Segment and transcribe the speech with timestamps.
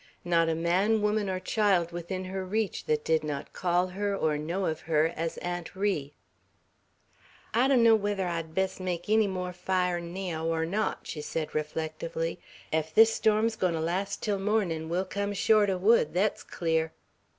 [0.25, 4.35] Not a man, woman, or child, within her reach, that did not call her or
[4.35, 6.15] know of her as "Aunt Ri."
[7.53, 12.39] "I donno whether I'd best make enny more fire naow or not," she said reflectively;
[12.73, 16.93] "ef this storm's goin' to last till mornin', we'll come short o' wood, thet's clear."